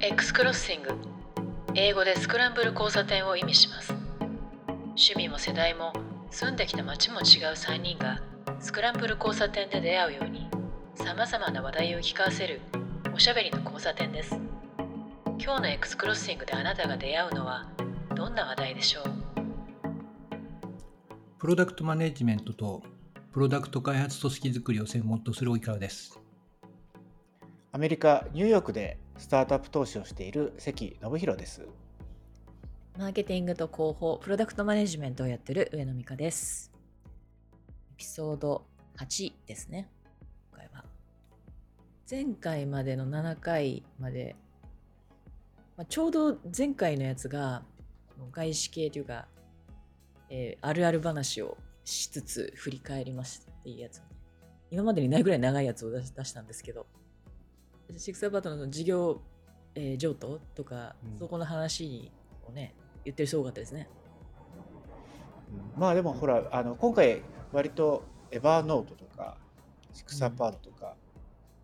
[0.00, 0.90] X クロッシング
[1.74, 3.92] 英語でスクランブル交差点を意味します。
[4.90, 5.92] 趣味も世代も
[6.30, 7.22] 住んできた街も違う
[7.54, 8.22] 3人が
[8.60, 10.48] スクランブル交差点で出会うように
[10.94, 12.60] さまざまな話題を聞かせる
[13.12, 14.38] おしゃべりの交差点です。
[15.40, 17.68] 今日の X クロッシングであなたが出会うのは
[18.14, 19.04] どんな話題でしょう？
[21.40, 22.84] プロダクトマネジメントと
[23.32, 26.20] プロダクト開発組織づくりを専門とする及川です。
[27.72, 31.66] アメリカ・ニューヨークでスタートアップ投資をしている関信弘です。
[32.96, 36.70] マーケティングと広報、プロダクトマネジメントをやってる上野美香です。
[37.92, 38.64] エピソード
[38.96, 39.88] 8ですね。
[40.52, 40.84] 今回は。
[42.08, 44.36] 前回までの7回まで、
[45.76, 47.64] まあ、ちょうど前回のやつが、
[48.30, 49.26] 外資系というか、
[50.30, 54.00] えーあるある話をしつつ振り返りましたっていうやつ。
[54.70, 56.86] 今までにないぐらい長いやつを出したんですけど、
[57.96, 59.20] シックスアパートの事業、
[59.74, 62.10] えー譲渡とか、うんそこの話
[62.46, 63.88] をね、言ってる人多かったですね。
[65.76, 67.22] まあでもほらあの今回
[67.52, 69.38] 割とエバーノートとか
[69.92, 70.94] シックスアパートとか、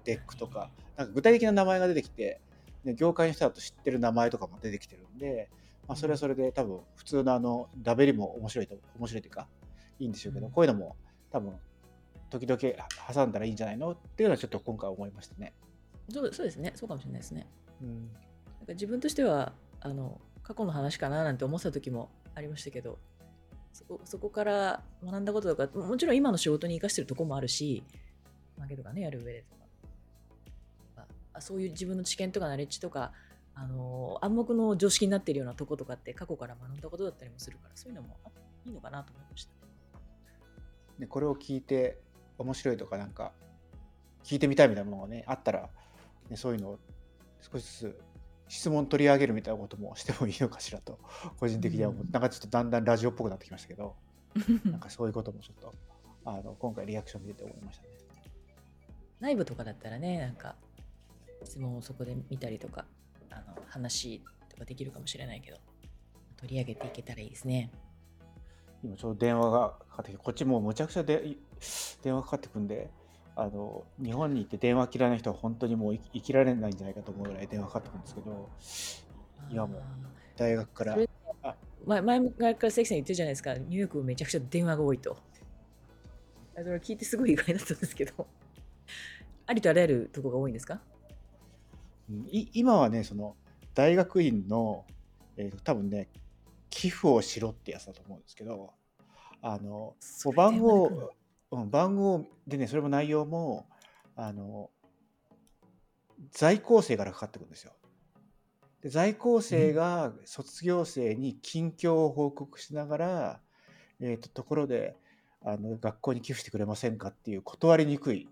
[0.04, 2.40] デックとかなんか具体的な名前が出てきて、
[2.84, 5.50] ね、業界の人だと知ってる名前とかも出てきてるんで、
[5.86, 9.48] まあ、それはそれで多分普通のあのダベリも面白いと面白いというか
[9.98, 10.96] いいんでしょうけど、うんこういうのも
[11.30, 11.52] 多分
[12.30, 12.58] 時々
[13.12, 13.92] 挟んだらいいんじゃないの？
[13.92, 15.52] っていうのはちょっと今回思いましたね。
[16.10, 17.46] そうそうですね、そうかもしれないですね。
[17.82, 18.12] うん
[18.64, 22.98] なんか自分としてはあの過去の話かななんて思ってた時もありましたけど
[23.72, 27.84] そこそこから学んだこととかもちろん今の仕事に生かしてるとこもあるし
[28.56, 29.64] マーケとかねやる上でとか
[30.96, 33.12] ああそういう自分の知見とかナレッジとか
[33.54, 38.28] あの暗黙の常識になっているようなとことかって過去から学んだことだったりもするからそういうのもあ
[38.66, 39.52] いいのかなと思いました。
[40.98, 41.98] でこれを聞いて
[42.38, 43.32] 面白いとかなんか
[44.22, 45.68] 聞いてみたいみたいなものがねあったら、
[46.30, 46.78] ね、そういうのを
[47.40, 48.00] 少しずつ
[48.48, 50.98] 質問取り上げるみたいなこともしてもいいのかしらと
[51.38, 52.10] 個人的には思う、うん。
[52.10, 53.96] なんかちょっとだんだんラジオっぽくなってきましたけど
[54.64, 55.74] なんかそういうこともちょっと
[56.24, 57.90] あの今回リアクション見てて思いましたね。
[59.20, 60.56] 内部とかだったらねなんか
[61.44, 62.86] 質問をそこで見たりとか
[63.30, 65.58] あの話とかできるかもしれないけど
[66.36, 67.70] 取り上げていけたらいいですね。
[68.82, 71.38] 今ちょうど電話がかかってきてこっちもうむちゃくちゃでい
[72.02, 72.90] 電話かかってくんで
[73.36, 78.50] あの日本に行って電話嫌いな人は本当にもう生生きられないんじゃないかと思うぐらい電話かかってくるんですけど
[79.50, 79.82] 今も
[80.36, 80.98] 大学から。
[81.86, 83.54] 前前から関さん言ってるじゃないですか。
[83.54, 85.18] ニューヨークめちゃくちゃ電話が多いと。
[86.56, 88.26] あそれ聞いてすごい意外だったんですけど。
[89.46, 90.80] ありとあらゆるとこが多いんですか？
[92.08, 93.36] うんい今はねその
[93.74, 94.86] 大学院の、
[95.36, 96.08] えーと多分ね
[96.70, 98.72] 寄付をしろってやつだと思うんですけど
[99.42, 99.94] あの
[100.34, 101.12] 番号、
[101.54, 103.68] うん、番号でねそれも内容も
[104.16, 104.70] あの
[106.32, 107.72] 在校生からかかってくるんですよ。
[108.82, 113.40] で在校生が卒業生に近況を報告しながら、
[114.00, 114.96] えー、とところで
[115.42, 118.28] あの学校に寄付してくれませんかっていう断りにくい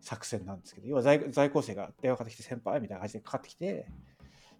[0.00, 3.86] 作戦なんですけど要は在在校生が電話かかってきて先輩みたいな感じでかかってきて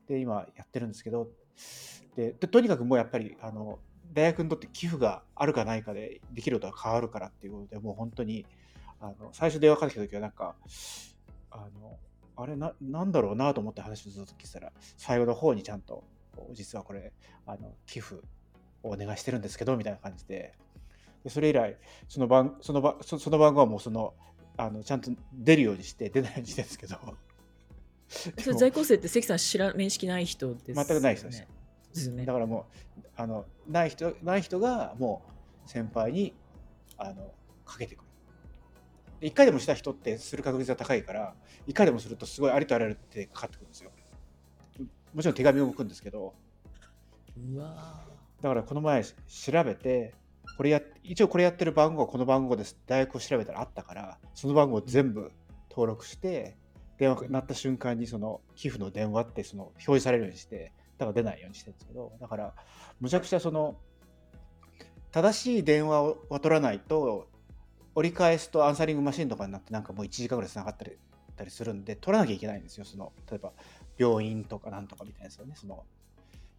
[0.09, 1.29] で今やってるんですけど
[2.17, 3.79] でとにかくもうやっぱりあの
[4.13, 8.47] 大学にとって寄付があるかないかでできることが変わるからっていうことでもう本当に
[9.01, 10.55] あの最初電話かかってきた時はなんか
[11.51, 11.99] あの
[12.37, 16.05] あれななんだろうなと思って話をずっと聞いてたら最後の方にちゃんと
[16.53, 17.13] 実はこれ
[17.47, 18.17] あの寄付
[18.83, 20.55] をお願いしてるんですけどみたいな感じで。
[21.25, 21.77] でそれ以来
[22.09, 24.15] その番その番そその番号はもうその
[24.57, 26.97] あのちゃんと出るようにして出ないようにしてるんですけど。
[28.57, 31.41] 在校生って関さん知ら面識ない人です全くない人です。
[31.41, 31.47] よ
[31.95, 32.25] ですよね。
[32.25, 32.67] だからも
[32.99, 35.23] うあのない人ない人がも
[35.67, 36.35] う先輩に
[36.97, 37.33] あの
[37.65, 38.09] かけてくる。
[39.21, 41.35] で1回でもした人ってする確率が高いから
[41.67, 43.91] 1回でもするとすごいありとあらゆるってかかってくるんですよ。
[45.15, 46.35] もちろん手紙を向くんですけど。
[47.53, 48.05] うわ
[48.41, 49.15] だからこの前調
[49.65, 50.15] べて
[50.57, 52.77] これや一応これやってる番号はこの番号です。
[52.87, 55.33] 大学を調べたらあったからその番号を全部
[55.71, 56.57] 登録して
[56.99, 62.55] 電話が鳴った瞬間にその寄付の電話ってその表示されるようにしてだから出ないようにしてるんですけどだから
[63.01, 63.77] むちゃくちゃその
[65.11, 67.29] 正しい電話を取らないと
[67.95, 70.99] 折り返すとアンサリングマシンとかになってなんかもう1時間ぐらいつながったり
[71.39, 73.53] たりするんで取らなきゃいけないんですよその例えば
[73.97, 75.85] 病院とかなんとかみたいなやつをねその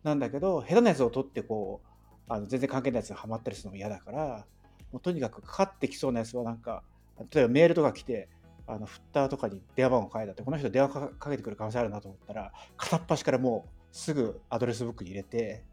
[0.03, 4.45] なんだけど下手なやつを取ってこうあの全然関係ないやつがハマったりするのも嫌だから
[4.91, 6.83] もうとにかくかかってきそうなやつはなんか
[7.31, 8.29] 例えばメールとか来て
[8.65, 15.63] あのフッターとかに電話番号書いてあってこの人電話かけてくる可能性あるなと思ったら片っ端からもうすぐアドレスブックに入れて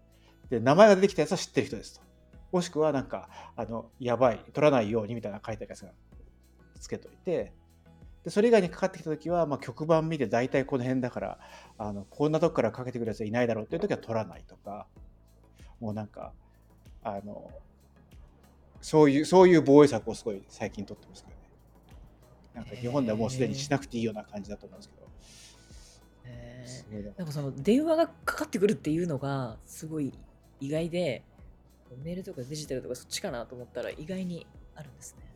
[0.51, 2.07] で名前が出てきたやつは知ってる人ですと。
[2.53, 5.91] もしくはなんかあのやばい取らないようにみたいな書いてあるやつが
[6.81, 7.53] つけといて
[8.25, 11.39] でそれ以外にかかってきた時は、まあ、局番見て大体この辺だから
[11.79, 14.87] あのこんなとこからかけてくるやつはいないだろうっていう時は取らないとか
[15.81, 16.33] もうなんか
[17.03, 17.51] あの
[18.81, 21.43] そういうそういう防衛策をすごい最近取ってますけどね。
[22.55, 25.06] なんか日本ではもうすでにしなくていいような感じだと思うんですけど、
[26.27, 30.13] えなんかその電話がかかってくるっていうのがすごい
[30.61, 31.23] 意外で
[32.03, 35.27] メールとかデジタルとかそっちかなと思ったら意外にあるんですね。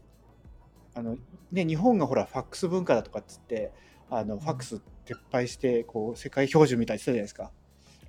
[0.95, 1.17] らあの、
[1.53, 3.73] ね、日本がほらファックス文化だとかっつって
[4.11, 7.53] あのファックス撤廃してこう世界標準みたいにしてたじゃないですか。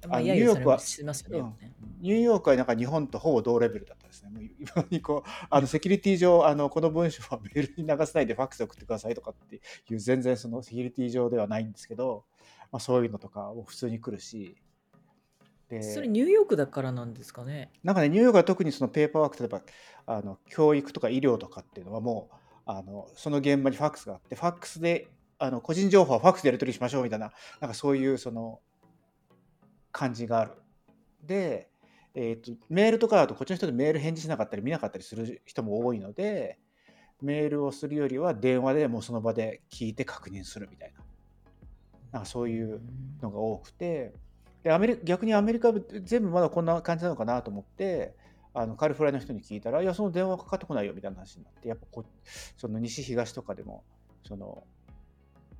[0.03, 0.79] ニューヨークは
[1.99, 4.31] ニューヨークはなんか日本とほぼ同レベルだったですね。
[4.31, 9.59] もう今にこうあのセキュリティ上あのこの文章はメールに流さないでファックスで送ってくださいとかってい
[9.93, 12.25] う全然そのセキュリティ上ではないんですけど、
[12.71, 14.55] まあ、そういうのとかも普通に来るし
[15.69, 17.71] でそれニューヨークだからなんですかね。
[17.81, 19.61] なんかねニューヨークは特にそのペーパーワーク例えば
[20.05, 22.35] あの教育とか医療とかっていうのはもう
[22.65, 25.07] あのその現場にファックスがあってファックスで
[25.39, 27.31] あの個人情報はファックスでやり取りしましょうみたいな
[27.61, 28.59] なんかそういうその
[29.93, 30.51] 感じがある。
[31.23, 31.69] で、
[32.15, 36.59] えー、とメールとかだとこっちの人でメール返事しなかったり見なかったりする人も多いので
[37.21, 41.01] メールをするよりは電話でもうその場で聞いて確認するみたいな
[42.11, 42.81] なんかそういう
[43.21, 44.13] のが多くて
[44.63, 48.13] でアメリ逆にアメリカは全部まだこんな感じなのかなと思って
[48.53, 52.05] あのカリフォルニアの人に聞いたらいやその電話かかってこないよみたいな話になってやっぱこ
[52.57, 53.83] その西東とかでも
[54.27, 54.63] その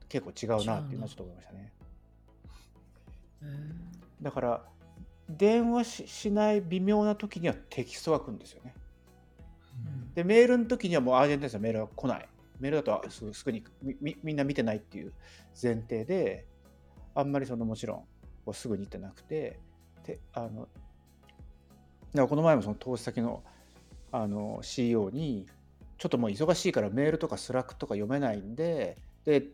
[0.09, 1.71] 結構違うなっていうのはちょっと思いましたね。
[3.44, 3.92] うん。
[4.21, 4.62] だから
[5.30, 8.74] 電話ししない微妙な時にはテキストが来るんですよね。
[9.86, 10.13] うん。
[10.13, 12.27] でメールの時にはもうアージェントですよメールが来ない
[12.61, 13.63] メールだとすぐに
[13.99, 15.13] みみんな見てないっていう
[15.61, 16.45] 前提で
[17.15, 17.97] あんまりそのもちろん
[18.45, 19.59] こうすぐに行ってなくて
[20.05, 20.69] であのだか
[22.13, 23.43] らこの前もその投資先の
[24.13, 25.47] あの CEO に
[25.97, 29.45] ちょっともう忙しいからメールとかスラックとか読めないんでで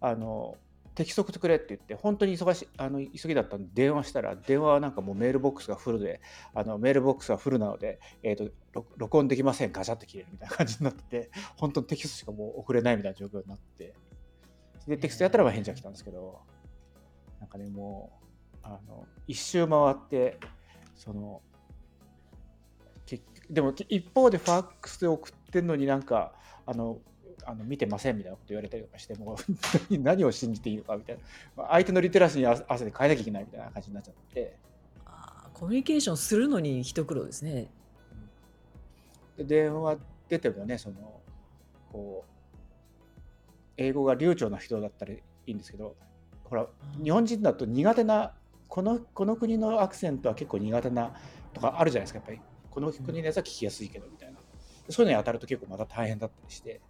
[0.00, 0.56] あの
[0.94, 6.20] テキスト送ってくれって言って本当に忙しあの急ぎだったんで電話したら電話はなんかもうメールボックスがフルで
[6.54, 13.94] あのメールボックスがフルなので、えー、と録音できませんガチャって切れるみたいな感じになってて本当にテキストしかもう送れないみたいな状況になって。
[14.86, 16.40] でテキストやったらまあ返事が来たんですけど
[17.38, 18.10] なんかねも
[18.64, 20.38] うあの一周回って
[20.96, 21.42] その
[23.50, 26.32] でも一方でファックスで送ってんのになんか
[26.66, 26.98] あの
[27.46, 29.36] あの見てませんみたいなこと言われたりとかしても
[29.90, 31.18] う 何を信じていいのかみたい
[31.56, 31.66] な。
[31.68, 34.56] 相手のリテラシーに合わせて変えなきゃいけないみたいな感じになっちゃって。
[35.06, 37.70] あーコミュニケーションするのに一苦労ですね。
[39.36, 39.98] で電話
[40.28, 41.20] 出てもねその
[41.92, 42.30] こう
[43.76, 45.96] 英語が流暢な人だったらいいんですけど
[46.44, 46.66] ほら
[47.02, 48.34] 日本人だと苦手な
[48.68, 51.12] このこの国のアクセントは結構苦手な
[51.52, 52.18] とかあるじゃないですか。
[52.18, 52.40] やっぱり
[52.70, 54.38] この国のやつは聞きやすいけどみたいな。
[54.88, 56.80] そういうのに当たると結構また大変だったりして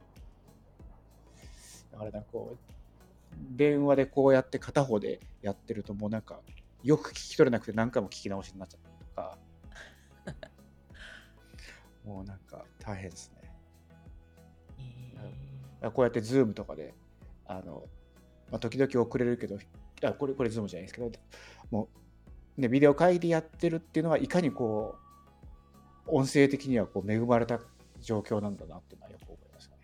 [2.04, 2.72] だからなんかこう
[3.56, 6.40] 電話でこうやって片方でやってるともうなんか
[6.82, 10.50] よく聞き取れなくて何回も聞き直しになっちゃったりとか
[12.04, 13.40] もうなんか大変ですね
[15.82, 16.94] えこうやってズームとかで
[17.46, 17.84] あの、
[18.50, 19.58] まあ、時々遅れるけど
[20.02, 21.10] あこれこれズームじゃないですけど
[21.70, 21.88] も
[22.56, 24.96] う、ね、ビデオ会議でやってるっていうのはいかにこ
[26.06, 27.60] う音声的にはこう恵まれた
[28.00, 29.79] 状況なんだなっていうのはよく思いますよね。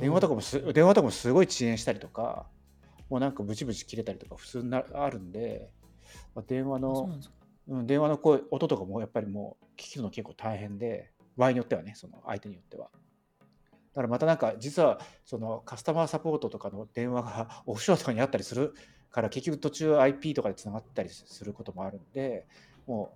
[0.00, 2.46] 電話とかもす電話とかもすごい遅延したりとか
[3.08, 5.70] もうなんかブチブチ切れたりとか普通になあるんで、
[6.34, 7.10] まあ、電話の
[7.68, 12.88] うん、電話の声音とかもやっぱりもう聞くの結構大変で場合によってはねその相手によっては。
[13.94, 18.74] だからまたなんか実はそのカスタマーサポートとかの電話がオフショアとかにあったりする
[19.10, 22.46] から結局途中 IP とかでつながったりすることもあるんで
[22.86, 23.12] も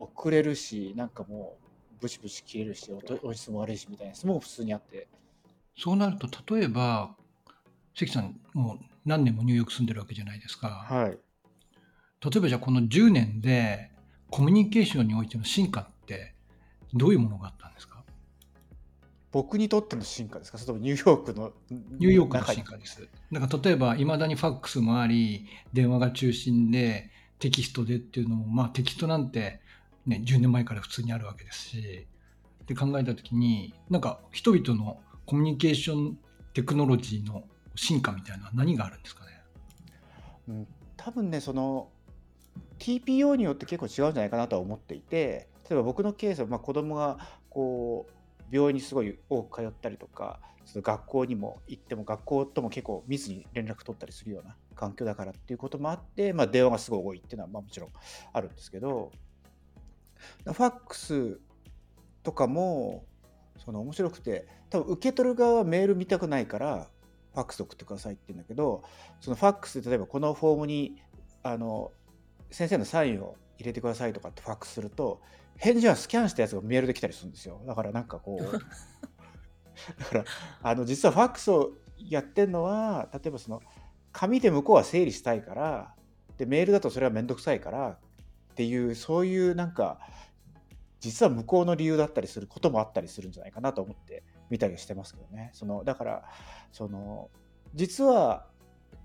[0.00, 1.61] う遅れるしなんかもう
[2.02, 5.06] ブチブチ切れるし音音質も悪いしみたいなやつも普通にあって。
[5.78, 7.14] そうなると例えば
[7.94, 10.86] 関さんもう何年もニューヨーク住んでるわけじゃないですか。
[10.88, 11.06] はい。
[11.08, 13.90] 例えばじゃあこの10年で
[14.30, 16.34] コミュニケーションにおいての進化って
[16.92, 18.02] どういうものがあったんですか？
[19.30, 20.58] 僕にとっての進化ですか？
[20.58, 23.08] それともニューヨークのニューヨークの進化です。
[23.30, 29.60] だから例えばいまだにファックスもあり電話が中心でテキストでっていうのもまあテキストなんて、
[30.06, 32.06] ね、10年前から普通にあるわけですし
[32.62, 36.18] って考えた時になんか人々のコミュニケーション
[36.54, 37.44] テクノロジーの
[37.74, 39.30] 進化みたいなのは何があるんですかね？
[40.48, 40.66] うん、
[40.96, 41.88] 多分ねその
[42.78, 47.18] TPO によって結構違うんじゃないかなとは思っていて例えば僕のケースはまあ子供が
[47.48, 57.90] こう病院にすごい多く通ったりとかその学校にも行っても学校とも結構密に連絡取ったりするような環境だからっていうこともあって、まあ、電話がすごい多いっていうのはまあもちろん
[58.32, 59.10] あるんですけど
[60.44, 61.40] ファックス
[62.22, 63.04] とかも
[63.64, 66.88] その面白くて多分受け取る側はメール見たくないから
[67.34, 68.82] ファックス送ってくださいって言うんだけど
[69.20, 70.96] そのファックスで例えばこのフォームに
[71.42, 71.92] あの
[72.50, 75.20] 先生のサインを入れてくださいとかってファックスすると
[75.56, 77.60] 返事はスキャンしたやつがメールできたりするんですよ。
[77.66, 78.42] だからなんかこう
[79.98, 80.24] だから
[80.62, 83.62] あの実はファックスをやってるのは例えばその
[84.12, 85.94] 紙で向こうは整理したいから
[86.36, 87.98] でメールだとそれは面倒くさいから
[88.52, 89.98] っていうそういうなんか
[91.00, 95.50] 実は向こうの理由だったりすることもあったりするんじゃないかなと思って見たりしてますけどね。
[95.54, 96.24] そのだから
[96.70, 97.30] その
[97.74, 98.46] 実は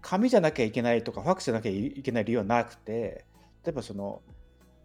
[0.01, 3.25] 紙じゃなきゃいけないとかファックスじゃなきゃいけない理由はなくて
[3.63, 4.21] 例えばその、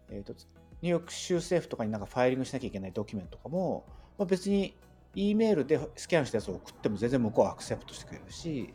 [0.09, 0.33] えーと、
[0.81, 3.85] ニューヨーク州政府とかになんかファイリングしなきゃいけないドキュメントとかも、
[4.17, 4.75] まあ、別に
[5.13, 8.73] E メールでスキャンしたやつを送っても全然向こうはアクセプトしてくれるし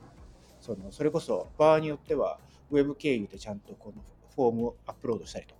[0.60, 2.38] そのそれこそ場合によっては
[2.70, 4.02] ウェブ経由でちゃんとこの
[4.36, 5.57] フォームをアップロードしたりとか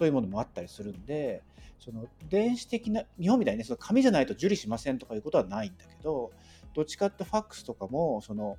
[0.00, 1.42] そういうものもあったりするんで
[1.78, 6.32] その電子的な日本みたいにねその紙じゃないと受理しませんとかいうことはないんだけど
[6.72, 8.56] どっちかってファックスとかもその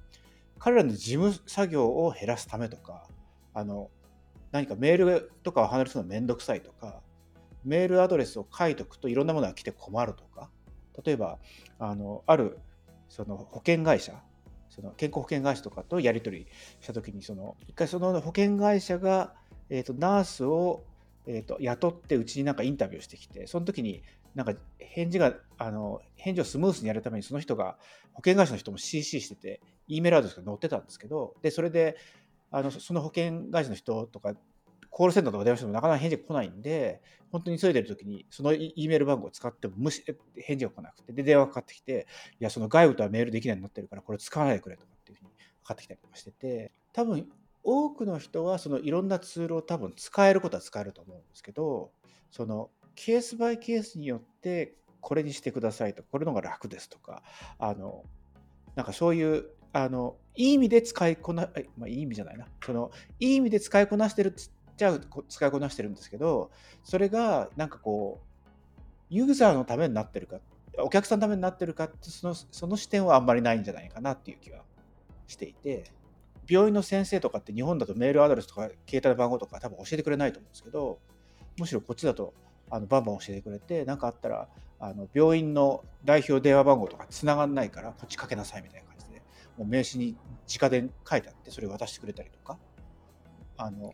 [0.60, 3.07] 彼らの事務作業を減らすためとか
[3.55, 3.89] あの
[4.51, 7.01] 何かメールとかを離れるのめんどくさいとか
[7.65, 10.51] メールアドレスを書いとくといろんなものが来て困るとか
[11.03, 11.39] 例えば
[11.79, 12.60] あのある
[13.10, 14.13] その保険会社
[14.69, 16.48] その健康保険会社とかとやり取り
[16.79, 19.33] した時にその一回その保険会社が、
[19.69, 20.83] えーと、ナースを、
[21.27, 27.77] えーと、雇ってうちになんかインタビューしてきてその時になんか返事があの返事をスムースにやるためにその人が
[28.13, 31.97] 保険会社の人も CC してて E メールアドレスが載ってたんですけどでそれで
[32.49, 34.33] あのその保険会社の人とか
[34.91, 37.01] コールセンターとか電話してもなかなか返事が来ないんで、
[37.31, 40.03] 本当に急いでる時に、その E メール番号を使っても無視、
[40.35, 42.07] 返事が来なくて、で、電話がかかってきて、
[42.39, 45.29] いや、その外部とはメールできないようになってるから、これ使わないでくれとかっていうふうに
[45.63, 47.25] かかってきたりとかしてて、多分、
[47.63, 51.91] 多くの人はそのいろんなツールを多分使えることは使えると思うんですけど、
[52.32, 57.24] そのケースバイケースによってこれにしてくださいと、これの方が楽ですとか、
[57.60, 58.03] あの、
[58.75, 62.46] なんかそういう、あの、いい意味で使いこな、まあいい意味じゃないな。
[62.65, 64.34] その、いい意味で使いこなしてるっ
[64.82, 66.50] ちゃう使いこなしてるんですけど
[66.84, 70.38] それがなんかこうユーザーのためになってるか
[70.80, 74.63] お客さんのためになってるかってそのその視点はあんまりないんじゃないかなっていう気は
[75.27, 75.84] していて
[76.50, 81.00] 病院の先生とかって日本だとメールアドレスとか携帯番号とか多分教えてくれないと思うんですけど
[81.57, 82.33] むしろこっちだと
[82.69, 84.48] あのバンバン教えてくれて何かあったら
[84.79, 89.21] あの病院の代表電話番号とかつながんないからこっちかけなさいみたいな感じで
[89.57, 90.15] もう名刺に
[90.60, 92.57] 直で書いてあってそれを渡してくれたりとか
[93.57, 93.93] あの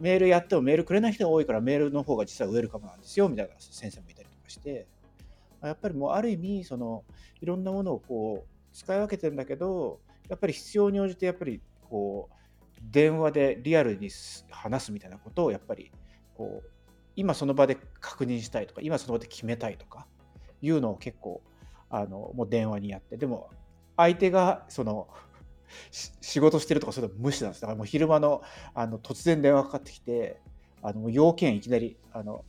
[0.00, 4.86] メールやってもメールくれない人が多いからメールの方が実はウェルカムなんですよみたいな先生もいたりとかして
[5.62, 7.04] やっぱりもうある意味その
[7.40, 14.10] いろんなものをこう使い分けてるんだけどやっぱり必要に応じてやっぱりこう電話でリアルに
[14.50, 15.90] 話すみたいなことをやっぱり
[16.36, 16.70] こう
[17.16, 20.06] 今その場で確認したいとか今その場で決めたいとか
[20.62, 21.42] いうのを結構
[21.90, 23.50] あのもう電話にやってでも
[23.96, 25.08] 相手がその
[26.20, 27.60] 仕事してるとかそういうの無視なんです。
[27.60, 28.42] だからもう昼間の
[28.74, 30.40] あの突然電話かかってきて、
[30.82, 32.44] あの要件いきなりあの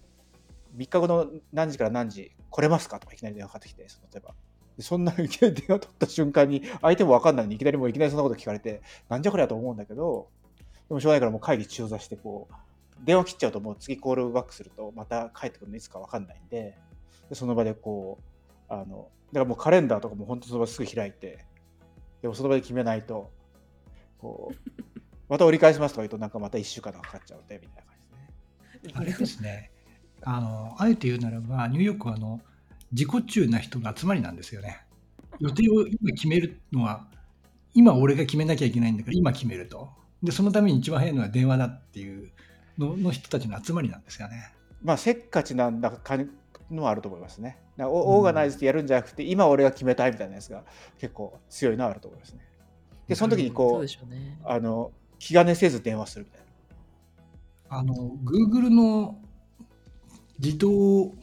[0.77, 4.33] 3日後の何時から何時来れますかとかいきなり電話かかってきて、その例えば。
[4.81, 10.29] そんないきなり電話取った瞬間に相手も分かんないのにいきなりもういきなりそんなこと聞かれて、なんじゃこりゃと思うんだけど、
[10.87, 12.53] でもしょうがないからもう会議中座してこう、
[13.05, 16.77] 電話切っちゃうともう次コールバックするとまた帰ってくるのいつか分かんないんで、
[17.29, 18.19] でその場でこ
[18.69, 21.45] う、あの、だからもうカレンダーとかも本当その場すぐ開いて、
[22.21, 23.31] でもその場で決めないと、
[24.19, 24.81] こう、
[25.29, 27.99] また折り返しますとか言うと、なんかまた1週間かかっちゃうので、みたいな感
[28.73, 28.93] じですね。
[28.95, 29.71] あれですね。
[30.21, 32.41] あの、あえて言うならば、ニューヨークはあの
[32.91, 34.81] 自己中な人が集まりなんですよね。
[35.39, 37.07] 予定を今決めるのは、
[37.73, 39.89] 今俺が決めなきゃいけないんだから、今決めると。
[40.23, 42.31] で、そのために一番早いのは電話だっていう
[42.77, 44.53] のの人たちの集まりなんですよね。
[44.83, 46.17] まあ、せっかちなんだか
[46.71, 47.57] のはあると思いますね。
[47.77, 50.63] オーガナイズでやるんじゃなくて、今俺が決めたいみたいなやつが
[50.99, 52.41] 結構強いのはあると思いますね。
[53.07, 57.77] で、その時にこう、うね、あの気兼ねせず電話するみたいな。
[57.77, 57.93] あの、
[58.23, 59.19] Google の
[60.39, 61.13] 自動、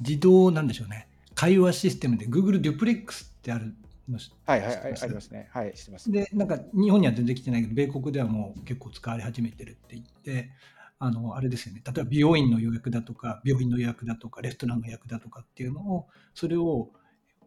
[0.00, 1.07] 自動なんでしょうね。
[1.38, 3.76] 会話システムで Google デュプレックスってある
[4.08, 5.48] のはいはい、はい、ありますね。
[5.52, 6.10] はい、してます。
[6.10, 10.50] で、なんか日本には全然来てないけど、米国ではもう結構使われ始めてるって言って、
[10.98, 11.82] あの、あれですよね。
[11.84, 16.90] 例えば美容院の予約だとか、病院の予約だとか、レストランの予約だとかっていうのを、それを、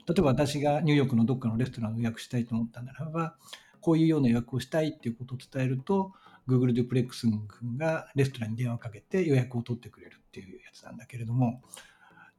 [0.07, 3.35] 例えば私がニューヨークのどっかのレストランを予約したいと思ったならば、
[3.81, 6.13] こういうような予約をしたいっていうことを伝えると、
[6.47, 11.61] Google デュプレックス君がレストランに電話をかけて予約を取ってくれるっていうやつなんだけれども、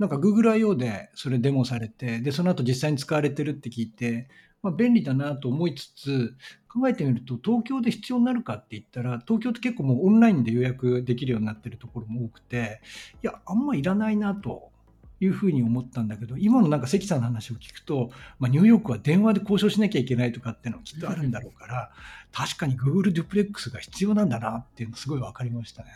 [0.02, 0.74] なんか Google I.O.
[0.74, 4.28] でそれデモされて、で、その後実際に使われてるって聞いて、
[4.60, 6.36] まあ、便利だなと思いつつ、
[6.68, 12.80] 考えてみると、東京で必要になるかって言ったら、東京って結構もうオンラインで予約できるようになってるところも多くて、
[13.22, 14.72] いや、あんまいらないなと
[15.20, 21.92] いうふうに思ったんだけど、今のなんか関さんの話を聞くと、まあ、ニューヨークは電話で交渉しなきゃいけないとかっていうのはきっとあるんだろうから、
[22.32, 25.90] 確かに Google デュプレックスが必要なんだなっていうのすごい分かりましたね。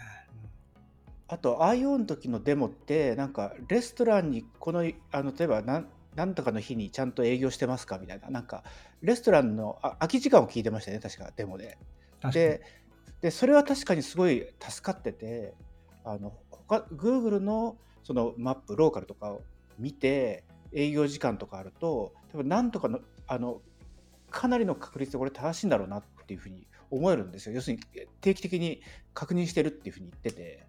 [1.28, 8.30] あと IO の時のデモってなんかレストランにこのあの例えばなんなんとかの日にちゃんと営業してますかみたいな。
[8.30, 8.64] なんか
[9.02, 11.78] レストランのあ空き時間を聞いてましたね確かデモで。
[12.32, 12.62] で
[13.20, 15.54] でそれは確かにすごい助かってて
[16.04, 19.42] あの他 Google のそのマップローカルとかを
[19.78, 23.60] 見て営業時間とかあると多分なんとかのあの
[24.30, 27.54] かなりの確率でこれ正しいんだろうなっていうふうに思えるんですよ。
[27.54, 27.82] 要するに
[28.20, 28.80] 定期的に
[29.12, 30.66] 確認してるっていうふうに言ってて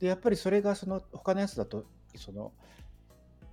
[0.00, 1.84] でやっぱりそれがその他のやつだと
[2.16, 2.52] その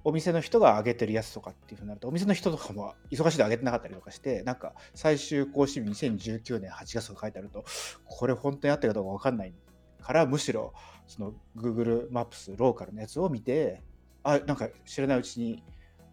[0.04, 7.66] お店の人が上げてるやつとかっていうふうになるとお店の人とかも忙しいで上げてなかったりとかしてなんか最終更新日2019年8月とか書いてあると
[8.06, 9.54] これ本当にあったかどうか分かんない
[10.01, 10.74] からむしろ
[11.08, 13.84] その Google マップスローカルのやつを見て
[14.24, 15.62] あなんか知らないうちに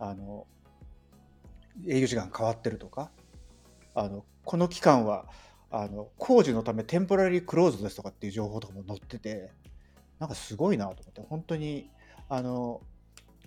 [0.01, 0.47] あの
[1.87, 3.13] 営業時間変わってるとか
[3.95, 5.27] あのこの期間は
[5.71, 9.53] あの工事のためテンポラリークローズですとかっていう情報とかも載ってて
[10.19, 11.91] なんかすごいなと思って本当に
[12.29, 12.81] あの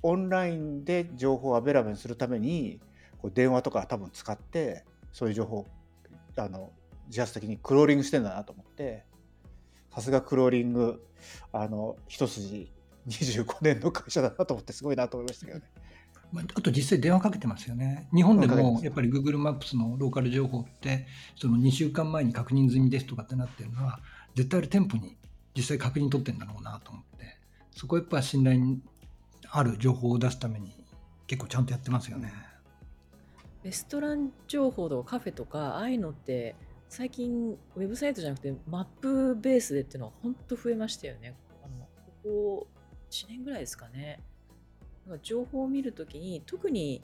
[0.04, 2.80] オンラインで情報をアベラブルにするために
[3.20, 5.68] こう電話とか多分使ってそういう情報を
[6.36, 6.72] あの
[7.08, 9.06] 自発的にクローリングしてんだなと思って
[9.94, 11.04] さすがクローリング
[11.52, 12.72] あの一筋
[13.08, 15.66] 25年の会社だなと思ってすごいなと思いましたけどね。
[16.32, 18.10] まああと実際電話かけてますよね。
[18.14, 21.08] 日本でもやっぱり Google マップスのローカル情報って、
[21.38, 24.02] その2週間前に確認済みですとかってなってるのは、
[24.36, 25.16] 絶対ある店舗に
[25.58, 27.40] 実際確認取ってんだろうなと思って、
[27.76, 28.80] そこやっぱ信頼に
[29.50, 30.76] ある情報を出すために
[31.26, 32.32] 結構ちゃんとやってますよね。
[33.64, 36.56] レストラン情報とかカフェとかああいうのって
[36.90, 41.36] 最近ウェブサイトじゃなくてマップベースでっていうのは本当増えましたよね。
[41.64, 42.68] あのここ
[43.10, 44.20] 1年ぐらいですかね。
[45.08, 47.02] なんか情報を見るときに特に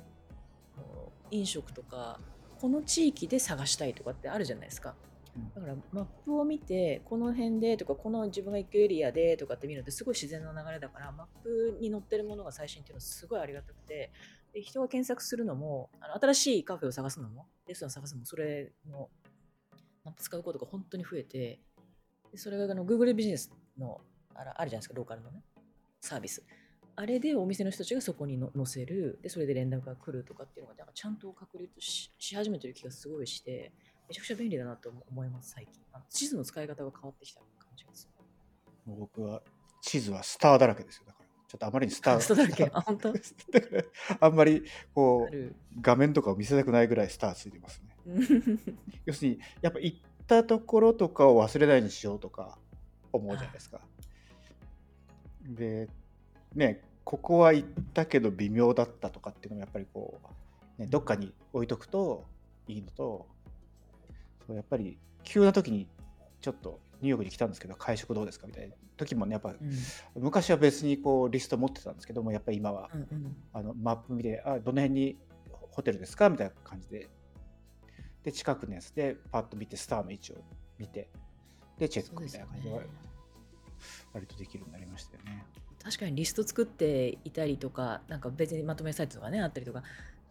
[1.32, 2.20] 飲食とか
[2.60, 4.96] この地域で探したいとかってあるじゃないですか。
[5.56, 14.12] だからマップを見てこの辺でとかこの自分が行くエリアでとかって見るのってすごい自然な流れだからマップに載ってるものが最新っていうのはすごいありがたくて
[14.54, 19.10] で人が検索するのもあの新しいカフェを探すのもレストランを探すのもそれの
[20.06, 21.60] マップ使うことが本当に増えて
[22.32, 24.02] でそれがあの Google ビジネスの
[24.36, 25.44] あらあるじゃないですかローカルのね
[26.02, 26.44] サービス。
[26.96, 29.20] あれでお店の人たちがそこに載せる。
[29.24, 33.72] でそれで連絡が来るとかっていうのがなんかちゃんと確立しし始めてる気がすごいして
[34.14, 35.82] めちゃくちゃ便利だなと思います最近。
[35.92, 38.92] あの地図の使い方が変わってきた感じがする。
[38.92, 39.42] もう僕は
[39.82, 41.26] 地図はスターだらけですよだから。
[41.48, 42.70] ちょっとあまりにスタースターだらけ？
[42.72, 43.10] あ本当？
[43.12, 43.84] だから
[44.20, 47.98] あんまりこう画面とかを見せたくないぐらいスターついてますね。
[48.06, 52.60] う ん要するにやっぱ行ったところとかを忘れないようにしようとか
[53.12, 53.82] 思うじゃないですか。
[55.42, 55.90] で
[56.54, 60.22] ねここは行ったけど微妙だったとかっていうのもやっぱりこ
[60.78, 62.26] う、ね、どっかに置いとくと
[62.68, 63.28] いいのと
[64.46, 65.88] そうやっぱり急な時に
[66.42, 68.76] ちょっとニューヨークに来たんですけど会食どうですかみたいな。
[68.96, 69.58] 時もねやっぱうん。
[70.24, 73.36] 昔は別にこうリスト持ってたんですけどもやっぱり今はうんうん。
[73.54, 75.18] あのマップ見てあどの辺に
[75.72, 77.10] ホテルですかみたいな感じで。
[78.24, 80.38] で近くのやつでパッと見てスターの位置を
[80.80, 81.10] 見て
[81.78, 82.80] でチェックみたいな感じでね。
[84.14, 85.46] 割とできるようになりましたよね。
[85.84, 89.84] 確かにリスト作っていたりとか、なんか別にまとめサイトとかね、あったりとか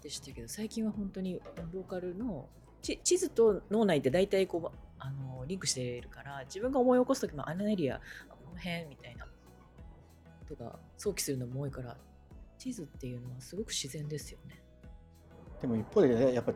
[0.03, 1.40] でしたけど、最近は本当に
[1.72, 9.27] ローカルのち地図と脳内って大体こうあのリンクしているから、自分が思い起こすときもあのエリア、この辺みたいな
[10.49, 11.97] とか想起するのも多いから、
[12.59, 14.62] 地図っていうのはすごく自然ですよね。
[15.61, 16.53] でも一方でねやっぱ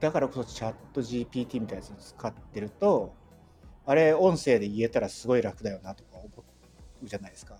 [0.00, 3.14] だからこそチャット GPT みたいなやつを使ってると
[3.86, 6.28] あれ音声で言えたらすごい楽だよなとか思
[7.02, 7.56] うじゃないですか。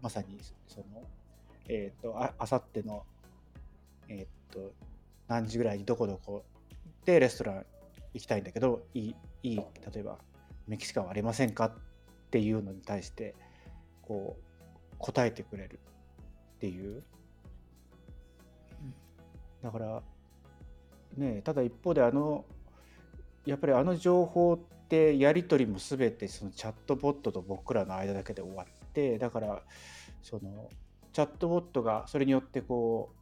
[0.00, 1.02] まさにその
[1.68, 3.04] えっ、とああさっての
[4.08, 4.72] えっ、と
[5.28, 6.44] 何時ぐらいにどこどこ
[7.04, 7.66] でレストラン
[8.14, 10.18] 行きたいんだけどいいいい例えば
[10.66, 11.72] メキシカンはありませんかっ
[12.30, 13.34] ていうのに対して
[14.02, 15.78] こう答えてくれる
[16.56, 17.02] っていう。
[19.62, 20.02] だから
[21.16, 22.44] ねただ一方であの
[23.44, 29.62] やっぱりあの情報ってやり取りも全てそのチャットボットと僕らの間だけで終わってだから
[30.22, 30.68] その
[31.12, 33.17] チャットボットがそれによってこう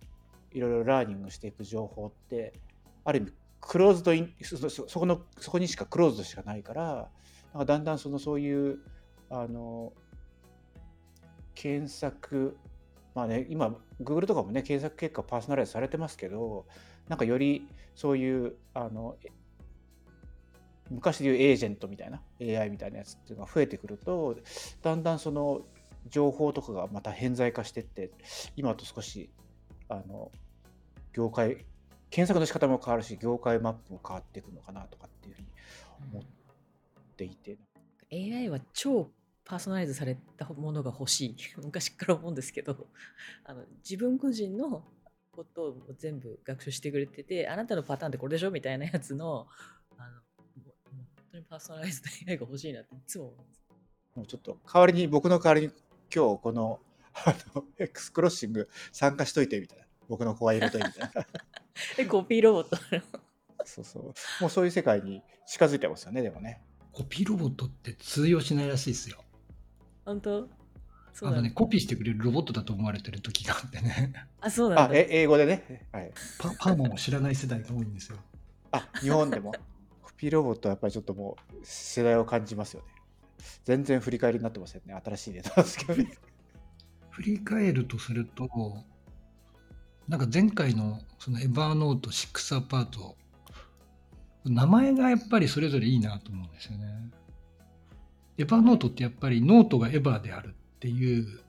[0.52, 2.52] いろいろラーニングしていく情報って
[3.04, 7.09] ある意味クローズドインそそそこのそこにしかクローズドしかないから
[7.52, 8.78] なんかだんだんそのそういう
[9.30, 9.92] あの
[11.54, 12.56] 検索
[13.14, 16.66] まあね今 Google とかもね検索結果パーソナライズされてますけど
[17.09, 19.16] なんかよりそういうあの
[20.90, 24.37] 昔でいうエージェントみたいな AI みたいなやつっていうのが増えてくると
[24.82, 25.62] だんだんその
[26.09, 28.11] 情報とかがまた偏在化してって
[28.56, 29.30] 今と少し
[29.88, 30.31] あの
[31.12, 31.64] 業界
[32.11, 35.49] 検索の仕方も変わるし業界マップも変わっていくのかなとかっていうふうに
[36.12, 36.22] 思っ
[37.16, 37.59] ていて。
[38.12, 39.11] AI は超
[39.44, 41.37] パーソナライズされたものが欲しい。
[41.62, 42.87] 昔から思うんですけど。
[43.44, 44.85] あの自分個人の
[45.33, 49.46] ことを全部学習してくれててあなたのパターンってこれでしょみたいなやつの
[49.99, 50.20] あの
[50.55, 50.64] 本
[51.33, 53.62] 当にパーソナライズの AI が欲しいなっていつも思うんです。
[54.14, 55.72] もうちょっと代わりに僕の代わりに
[56.14, 56.81] 今日この
[57.24, 59.85] あの X クロッシング参加しといてみたいな。
[60.09, 61.26] 僕の子がいるといいみたいな。
[61.98, 62.76] えコピーロボット
[63.64, 64.05] そうそう。
[64.40, 66.62] もうそういう世界に近づいてますよねでもね。
[66.92, 69.24] コピーロボットって通用しないらしいですよ。
[70.05, 70.48] 本当？
[71.12, 74.94] そうあのね、コピーしてくれるロボットだと思われてる時があってね、あそうなんだ。
[74.94, 78.18] あえ英語でね、はい、パパーマを知らない世代が多いんですよ。
[78.70, 79.55] あ日本でも。
[80.02, 82.88] コピーロボットはやっぱりちょっともう世代を感じますよね。
[83.64, 84.94] 全然振り返りになってませんね。
[85.05, 86.11] 新しいネタですけどね
[87.16, 88.46] 振り返るとすると、
[90.07, 93.16] なんか前回のそのエバーノート6アパート、
[94.44, 97.11] 名前がやっぱりそれぞれいいなと思うんですよね。
[98.37, 101.40] エバーノートってやっぱりノートがエバーであるっていう、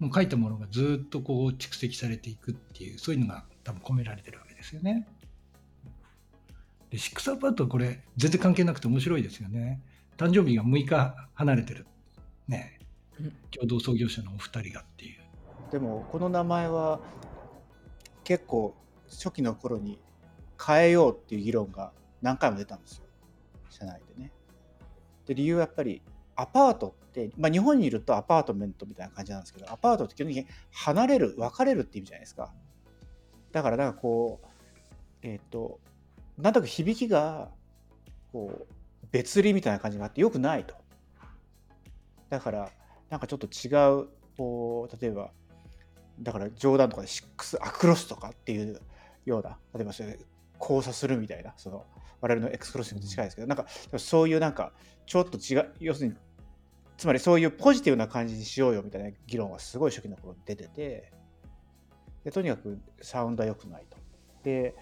[0.00, 5.08] もう書いたものがずっとこう蓄積されていくっていう、そういうのが多分込められてるわけですよね。
[6.90, 9.80] で、6アパートはこれ全然関係なくて面白いですよね。
[10.18, 11.86] 誕生日が6日離れてる。
[12.48, 12.79] ね。
[13.50, 15.20] 共同創業者のお二人がっていう。
[15.70, 17.00] でもこの名前は
[18.24, 18.74] 結構
[19.08, 20.00] 初期の頃に
[20.64, 23.04] 変えようっていう議論が何回も出たんですよ。
[23.70, 24.32] 社内でね。
[25.26, 26.02] で理由はやっぱり
[26.36, 32.52] アパートって、まあ、日本にいるとアパートメントみたいな感じなんですけどアパートって基本的に離れる別れるって意味じゃないですか。
[33.52, 34.46] だからなんかこう
[35.22, 35.80] えっ、と
[36.38, 37.48] なんとなく響きが
[38.32, 38.74] こう
[39.10, 40.74] 別離みたいな感じがあってよくないと。
[42.28, 42.70] だから
[43.10, 43.68] なんかちょっと違
[44.00, 45.30] うこう例えば
[46.20, 48.80] だから冗談とかで6アクロスとかっていう
[49.26, 50.18] ような例えばそれ
[50.60, 51.84] 交差するみたいなその
[52.20, 53.66] 我々のエクスクロッシングと近いですけどなんか
[53.98, 54.72] そういうなんか
[55.06, 56.14] ちょっと違う要するに
[56.98, 61.12] つまりそういうポジティブな感じにしようよみたいな議論はすごい初期の頃に出てて
[62.24, 63.96] でとにかくサウンドは良くないと。
[64.44, 64.74] で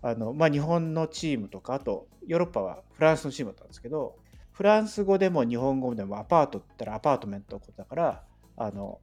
[0.00, 4.16] あのまあ、日本のチームとかあとヨーロッパはフランスのチームだったんですけど
[4.58, 8.22] フランス語でも日本語でもアパートって言ったらアパートメントのことだから
[8.56, 8.98] あの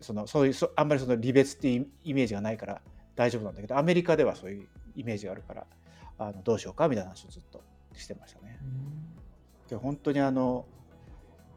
[0.00, 2.82] そのそういうそあんまりその離別っていうイメージがないから
[3.14, 5.66] 大丈夫なんだけどアメリカではそういうイメージがあるから
[6.18, 7.62] あのどうしようかみたいな話をずっと
[7.94, 8.58] してましたね。
[9.68, 10.66] で本当にあの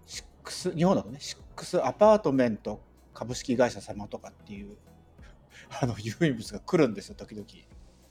[0.06, 1.18] 6日本だとね
[1.56, 2.82] 6アパートメント
[3.16, 4.78] 株式会社様とかっていう
[5.82, 7.48] あの郵便物が来るんですよ時々。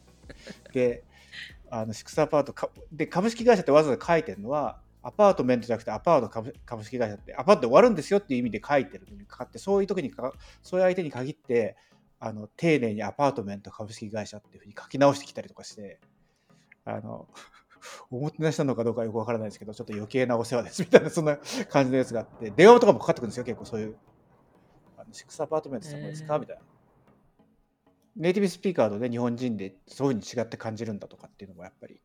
[0.75, 1.05] で
[1.71, 11.77] あの6アパートかで株式会社ってわざわざ書いてるのはアパートメントじゃなくてアパート株株式会社ってアパートで終わるんですよっていう意味で書いてるのにかかってそういう時にかそういう相手に限って
[12.21, 15.99] あの丁寧にアパートメント株式会社っていうふうに書き直してきたりとかして
[16.85, 17.27] あの
[18.11, 21.39] おもてなしなのかどうかよくわからないですけどちょっと余計なお世話ですみたいなそんな
[21.69, 23.97] 感じのやつがあって電話とかもかかってくるんですよ結構そういう。
[24.97, 26.63] あの6アパートメント様ですかみたいな。
[28.15, 32.01] ネイティブスピーカーとね日本人でそういうふうに違って感じるんだとかっていうのもやっぱり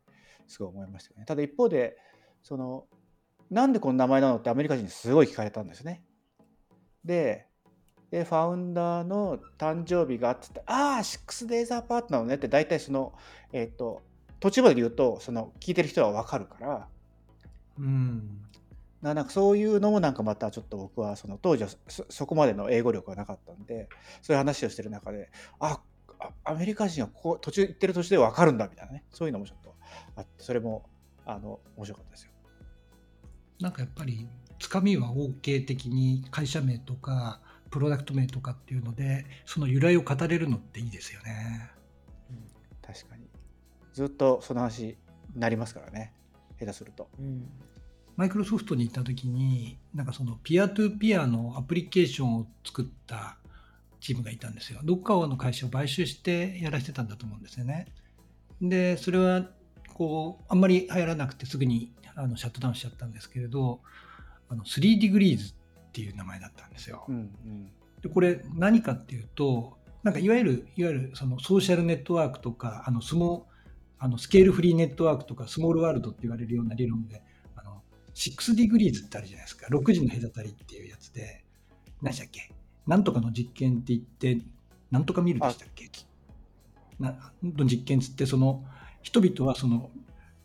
[0.47, 1.25] すごい思いましたよね。
[1.25, 1.97] ただ一方で
[2.47, 2.85] その
[3.51, 6.01] なんでこの名前なのってアメリカ人にすごい聞かれたんですね
[7.03, 7.45] で
[8.09, 13.11] でファウンダーの誕生日があって言ってああ 6days apart なのねって大体その
[13.51, 14.01] えっ、と
[14.39, 16.87] 途中まで言うとその聞いてる人は分かるから
[17.79, 18.41] うん。
[19.01, 23.89] ななんかそういうのもなんかまたちょっと僕はその当時はそそこまでの英語力がなかったんで
[24.21, 25.29] そういう話をしてる中で
[25.59, 25.81] あ
[26.19, 29.75] あアメリカ人はここ途中行ってる途中で分かるんだみたいなねそういうのもちょっと
[30.15, 30.85] あってそれも
[31.27, 32.31] あの面白かったですよ。
[33.59, 34.27] なんかやっぱり
[34.59, 37.39] つかみは OK 的に会社名とか
[37.69, 41.69] プロダクト名とかっていうのでその由来を語れるのっていいですよね。
[42.85, 43.27] 確かに
[43.93, 44.95] ずっとその話に
[45.35, 46.13] なりますからね
[46.59, 47.09] 下手すると。
[47.19, 47.49] うん
[48.15, 53.37] マイクロソフトに行った時になんかそのピアトゥピアのアプリケーションを作った
[53.99, 54.79] チームがいたんですよ。
[54.83, 57.85] どっかの会社を買収してやらせてたんだと思うんですよね。
[58.59, 59.47] でそれは
[59.93, 63.79] こうあんまり流行らなくてすぐにあのシャットダウンしちゃったんですけれど
[64.49, 65.55] あの 3degrees っ
[65.93, 67.05] ていう名前だったんですよ。
[67.07, 67.71] うんうん。
[68.01, 73.47] でこれ何かっていうとなんかいわゆるいわゆるそのソーシャルネットワークとかあのスモ
[73.99, 77.23] あのスケールフリーネットワークとかスモールワールドって言われるような理論で
[77.55, 77.81] あの
[78.15, 79.67] 6 degrees ってあるじゃないですか。
[79.67, 81.43] 6次の隔たりっていうやつで
[82.01, 82.51] 何でしたっけ？
[82.85, 84.41] なんとかの実験って言って
[84.91, 85.89] なんとかミルでしたっけ？
[86.99, 88.63] なの実験つってその
[89.01, 89.89] 人々はその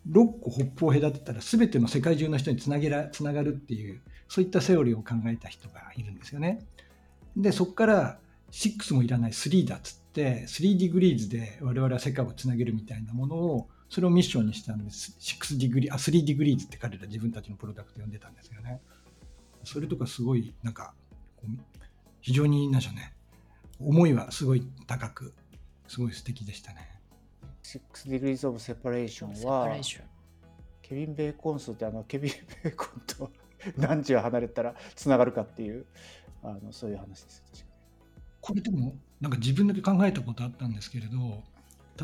[0.09, 6.65] 6個ホップを隔てたら全ての世界中の人につなげらつながるっていうそういったセオリーを考えた人がいるんですよね。
[7.37, 8.19] でそこから
[8.51, 18.81] 6もいらない3だっつって3 degrees で我々は世界をつなげるみたいなものをそれをミッションにしたんです6 degree あ3 degrees って彼ら自分たちのプロダクト呼んでたんですよね。
[19.63, 20.93] それとかすごいなんか
[22.21, 23.13] 非常に何でしょうね
[23.79, 25.33] 思いはすごい高く
[25.87, 26.92] すごい素敵でしたね。
[27.63, 29.69] 6 Degrees of Separation は
[30.81, 33.31] ケビン・ベーコン数ってあのケビン・ベーコンと
[33.77, 35.85] 何時を離れたらつながるかっていう
[36.43, 37.73] あのそういう話です確か
[38.41, 41.43] これでもなんか自分だけ考えたことあったんですけれど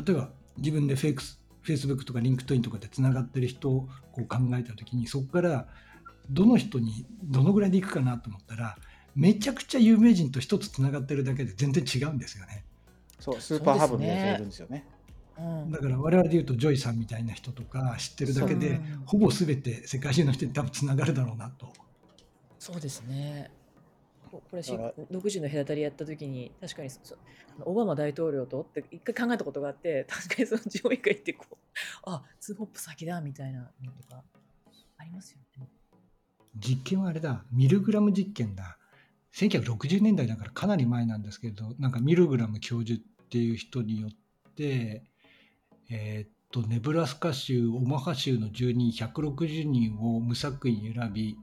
[0.02, 5.66] 例えば自分でフェイクス Facebook とか LinkedIn とかでつながってる人をこう考えた時にそこから
[6.30, 8.78] どの人にどのぐらいでいくかなと思ったら
[9.14, 12.64] めちゃくちゃ有名人と一つつながってるだけで全然違うんですよね。
[13.18, 14.86] そうスーパーハブのやつがいるんですよね。
[15.70, 21.72] だから我々で言うとジョイさんみたいな人とか知ってるだけでほぼ全て世界中の人に多分つながるだろうなと。
[22.58, 23.50] そうですね。
[24.30, 24.62] これ
[25.10, 26.90] 6次の隔たりやった時に確かに
[27.62, 31.56] オバマ大統領とって一回考えたことがあって確かにそのジョイ介してこう
[32.04, 34.22] あ two hop 先だみたいなのとか
[34.98, 35.68] ありますよね。
[36.56, 38.78] 実験はあれだミルグラム実験だ
[39.34, 45.04] 1960年代だからかなり前なんですけどなんかミルグラム教授っていう人によって
[45.92, 51.36] えー、とネブラスカ州オマハ州の住人160人を無作為に選び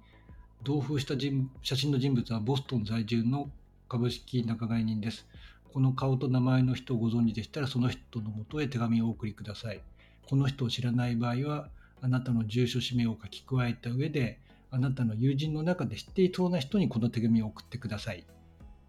[0.63, 1.15] 同封した
[1.62, 3.49] 写真の人物はボストン在住の
[3.89, 5.27] 株式仲買人です。
[5.73, 9.81] この顔と名前の人をご存知でしたらその人のもとへ手紙をお送りください。
[10.29, 11.69] この人を知らない場合は
[12.01, 14.39] あなたの住所氏名を書き加えた上で
[14.71, 18.25] あなたの友人の中で知っていそうな人にこの手紙を送ってください。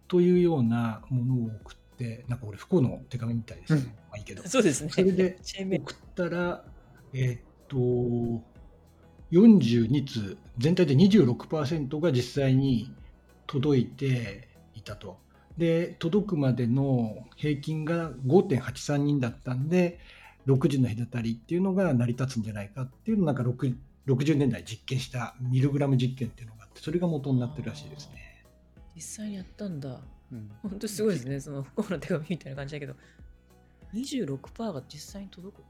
[0.07, 4.49] というようなものを送ってでなんか俺不幸の手紙みたいですね、うん、まあいいけど。
[4.49, 4.91] そうですね。
[4.91, 6.65] それで送ったら
[7.13, 7.77] えー、っと
[9.33, 12.93] 42通全体で26%が実際に
[13.47, 15.19] 届いていたと。
[15.59, 19.99] で届くまでの平均が5.83人だったんで
[20.47, 28.45] 6時の隔たりっていうのが成り立つんじゃないかっていうのをなんか60年代実験したミルグラム実験っていうのがあってそれが元になってるらしいですね。
[28.95, 30.01] 実際にやったんだ
[30.33, 32.95] うん、本当すごいですね、その不幸の手紙みたいな感じだけど、
[33.95, 35.63] 26%が実際に届く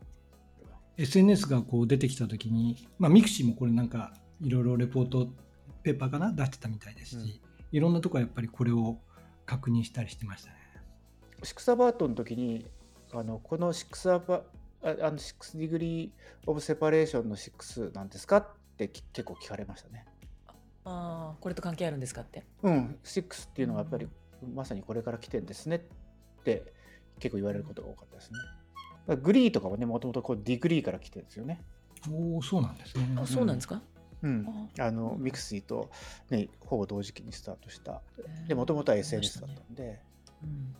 [0.96, 5.28] SNS がこう出てきたときに、まあ、ミクシーもこれなんかいろいろレポート
[5.84, 7.40] ペーパーかな出してたみたいですし、
[7.72, 8.98] うん、いろんなところやっぱりこれを
[9.46, 10.56] 確認したりしてましたね。
[11.44, 12.66] シックス・アパートの時に
[13.12, 14.42] あのこのシックスアパ
[14.82, 20.04] ああの6 degree of separation の6なんですかって結構聞かれましたね。
[20.84, 22.44] ああこれと関係あるんですかって。
[22.62, 24.08] うん、6っていうのはやっぱり
[24.54, 26.72] まさにこれから来てんですねって
[27.18, 28.38] 結構言われることが多かったですね。
[29.16, 31.62] GREE とかはね、もともと degree から来てるんですよね。
[32.10, 33.16] おお、そうなんですね。
[33.16, 33.80] あ、そうなんですか、
[34.22, 34.46] うん、
[34.78, 35.90] あのミクシーと、
[36.30, 38.02] ね、ほぼ同時期にスタートした。
[38.46, 39.82] で、もともとは SNS だったんで。
[39.82, 40.02] ね
[40.42, 40.74] うん、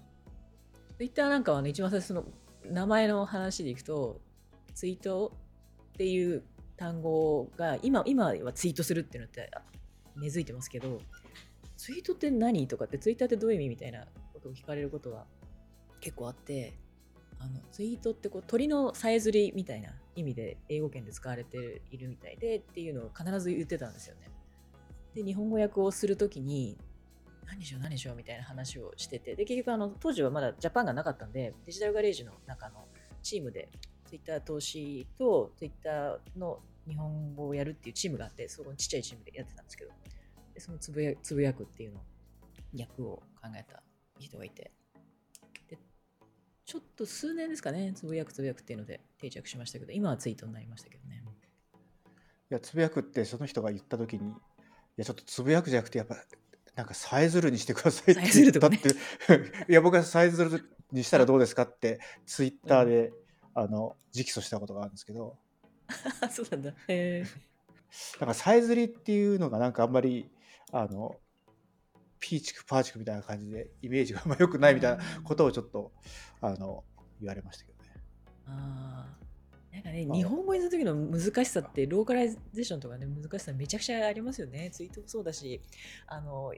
[0.99, 2.25] ツイッターなんかはね、一番最初の
[2.64, 4.21] 名前の話でいくと、
[4.75, 5.33] ツイート
[5.94, 6.44] っていう
[6.77, 9.51] 単語が今今はツイートするっていうのって
[10.16, 11.01] 根付いてますけど
[11.79, 12.67] ツイートって何？
[12.67, 13.69] とかってツイッターってどういう意味？
[13.71, 15.25] みたいなことを聞かれることが
[16.01, 16.77] 結構あって
[17.38, 24.29] あのツイートってこう鳥のさえずりみたいな意味で英語圏で使われているみたいでっていうのを必ず言ってたんですよね。
[25.14, 26.77] で日本語訳をするときに
[27.47, 32.85] 何しよう何しようみたいな話をしててで結局あの当時はまだジャパンがなかったんでデジタルガレージの中の
[33.23, 33.69] チームで
[34.07, 39.91] ツイッター投資とツイッターの日本語をやるっていうチームがあってそこのちっちゃいチームでやってたんですけど
[40.61, 42.01] そのつぶやつぶやくっていうの
[42.73, 43.83] 役を考えた
[44.18, 44.73] 人がいて。
[45.68, 45.79] で
[46.64, 51.23] ちょっと数年ですかねつぶやくつぶやくっていうので定着しましたけど今はツイートになりましたけどね。
[52.51, 54.33] いやつぶやくってその人が言った時にい
[54.97, 56.16] やちょっとつぶやくじゃなくてやっぱ
[56.75, 58.94] なんかさえずるにしてくださいって言ったって、ね、
[59.68, 63.14] いや僕はさえずるにしたらどうですかってツイッターで、うん、
[63.55, 65.37] あの直訴したことがあるんですけど。
[66.31, 66.71] そうなんだ。
[66.71, 67.25] へえ
[68.21, 70.31] なんかさえずりっていうのがなんかあんまり
[70.73, 71.17] あの
[72.21, 75.93] ピーチクパーチクみたいな感じでイメージがあんま良くないみたいなことをちょっと
[76.41, 76.85] あの
[77.21, 77.91] 言われましたけどね。
[78.47, 79.07] あ
[79.73, 84.71] なんかね、日本語にする時の難しさってローカライゼーションとかね難しさめちゃくちゃありますよね。
[84.73, 85.61] ツイートもそうだし
[86.07, 86.53] あの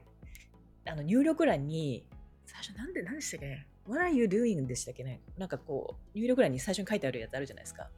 [0.87, 2.05] あの入力欄に
[2.45, 4.65] 最初なんで何でしたっけ ?What are you doing?
[4.65, 5.21] でしたっけね？
[5.37, 7.89] なんかこう入力欄に最初に書いてあるやつあるじゃないですか。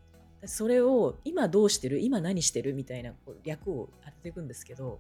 [0.46, 2.00] それを今どうしてる？
[2.00, 2.74] 今何してる？
[2.74, 5.00] みたいなこう略を当てていくんですけど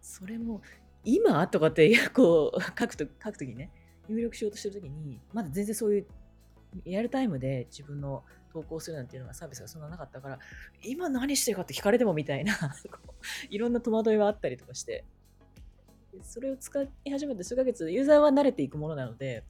[0.00, 0.62] それも
[1.04, 3.70] 今とかって こう書くと書くときにね
[4.08, 6.06] 入力しようとしてるときにまだ全然そういう
[6.84, 10.38] リアルタイムで自分の投稿するなんていうのがサービスがそんななかったから、
[10.82, 12.54] 今何してるかって聞かれてもみたいな、
[13.50, 15.04] いろんな戸惑いはあったりとかして、
[16.22, 19.44] それを使い始めて数ヶ月、ユーザーは慣れていくものなので、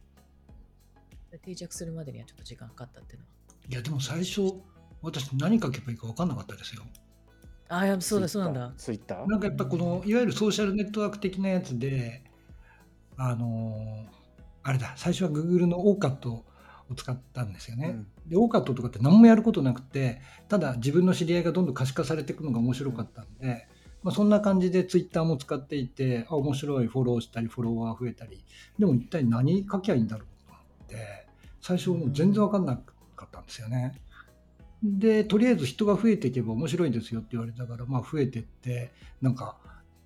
[1.42, 3.30] 定着するまでにはちょっと時間かかったっていうのは。
[3.68, 4.60] いやでも最初
[5.00, 6.82] 私何書けばいいか分かんなかったですよ。
[7.72, 8.72] あやそうだ、そうなんだ。
[8.76, 9.28] ツイッター？
[9.28, 12.22] なんかやっぱこのいわゆるソーシャルネットワーク的なやつで
[13.16, 14.20] あのー
[14.62, 16.44] あれだ最初は Google の OCAT を
[16.94, 17.88] 使ったんですよね。
[17.88, 23.66] うんで OCAT とかって何もやることなくてただ自分の知り合いがどんどん可視化されていくのが面白かったんで、
[24.02, 28.44] まあ、そんな感じで Twitter も使っていてあ面白いフォローしたりフォロワー増えたり
[28.78, 31.26] でも一体何書きゃいいんだろうと思って
[31.61, 32.76] 最初もう全然分かんな
[33.16, 33.94] かったんですよね。
[34.82, 38.90] でとりあえず人が増えていけば面白いですよって言われたから、まあ、増えてって
[39.20, 39.56] なんか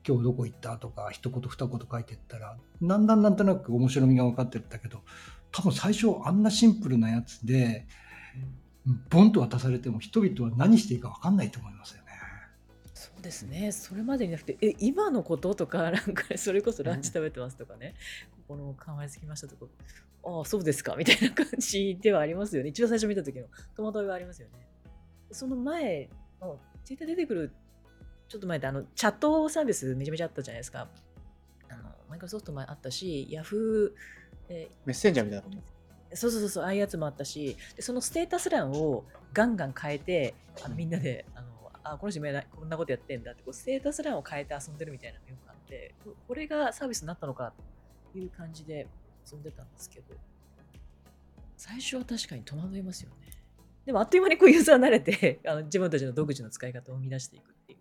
[0.06, 5.00] 今日どこ行ったとか一言二言書いてったらだんだんなんとなく面白みが分かってったけど
[5.52, 7.86] 多分最初あんなシンプルなやつで
[9.08, 12.03] ボンと渡されても人々は何していいか分かんないと思いますよね。
[13.04, 17.94] そうですね、それまでになくて、え、今のこととか、 なんかそれこそランチ食べてますとかね、
[18.48, 19.66] ここの考えつきましたとか、
[20.24, 22.70] ああ、そうですかみたいな感じではありますよね。
[22.70, 24.66] 一番最初見た時の戸惑いはありますよね。
[25.30, 26.08] その前
[26.40, 27.52] の、ツイッター出てくる、
[28.26, 30.88] ちょっと前で、あの、チャットサービスめちゃめちゃあったじゃないですか。
[31.68, 34.00] あの、マイクロソフトもあったし、ヤフー、
[34.48, 35.58] えメッセンジャーみたいなこと
[36.16, 41.26] そうそうそうそう、ああいうやつもあったし、でそのステータス欄をガンガン変えて、あのみんなで、
[41.84, 47.52] あこの人今こんなことやってんだってこう、ステータス欄を変えて遊んでるみたいなのがよくあって、ここれがサービスになったのか
[48.12, 48.88] という感じで
[49.30, 50.14] 遊んでたんですけど、
[51.56, 53.30] 最初は確かに戸惑いますよね。
[53.84, 57.78] でもあっという間にこうユーザー慣れて あの自分たちの独自の使い方を生み出していくっていう。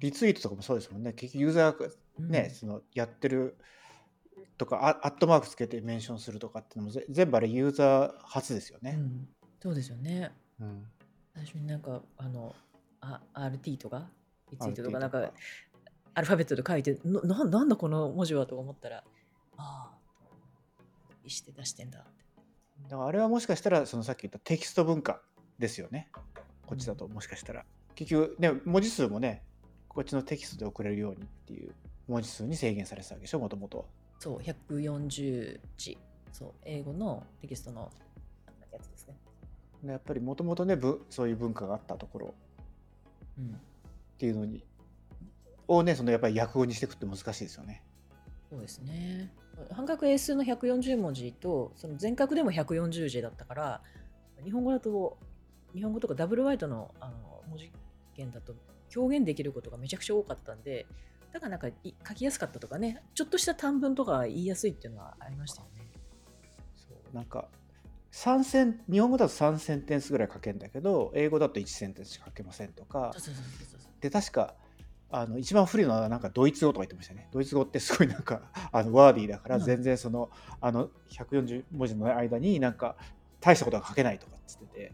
[0.00, 1.14] リツイートとかもそうですもんね。
[1.14, 1.88] 結局ユーザーが
[2.18, 3.56] うんね、そのやってる
[4.58, 8.96] とか、あアットマークつけてメンションするとかっていうのもぜ全部あれユーザー初ですよね。
[8.98, 9.28] うん、
[9.60, 10.32] そうですよね。
[10.60, 10.86] うん
[11.34, 12.54] 最初になんかあの
[13.00, 14.08] あ RT とか
[14.50, 15.32] リツイートとかなんか
[16.14, 19.02] アルファベットで書いてなななんだこの文字はとか思ったらあ
[19.56, 19.90] あ
[21.24, 22.22] 意思で出してんだって
[22.88, 25.20] だからあれはもしかしたらそのさっき言ったテキスト文化
[25.58, 26.08] ですよね。
[26.66, 27.64] こっちだともしかしたら。
[27.94, 29.42] 結局ね、文字数もね、
[29.88, 31.72] こっちのテキストで送れるようにっていう
[32.08, 33.86] 文字数に制限されてたわけでしょ、もともと。
[34.18, 35.98] そう140字
[36.32, 37.90] そう英語のテキストの
[39.84, 42.34] やっぱりもともとね、ぶそういう文化があったところ
[43.38, 43.58] うん、っ
[44.18, 44.64] ていうのに、
[45.66, 47.82] をね、そのやっぱり訳語にしていくって難しいですよね。
[48.52, 49.32] そうですね
[49.70, 53.80] 半角英数の140文字とその全角でも140字だったから
[54.44, 55.16] 日本語だと
[55.74, 57.72] 日本語とかダブルワイトのあの文字
[58.14, 58.54] 圏だと
[58.94, 60.86] 表現できることがめちゃくちゃ多かったんで
[61.32, 65.86] だからなんかい書きやすかったとかねちょっとした短文とか言いやすいっていうのはありましたよね。
[66.76, 67.48] そうなんか
[68.12, 73.12] 3セン日本語だと3センテンスぐらい書けるんだけど英語だと1センテンスしか書けませんとか。
[74.00, 74.54] で確か
[75.10, 77.28] あの一番古いのはなんかドイツ語とか言ってましたね。
[77.32, 79.62] ドイツ語ってすごいなんかあのワーディーだからうん。
[79.62, 82.96] 全然その,、あの140文字の間になんか
[83.40, 84.92] 大したことが書けないとかっつってて。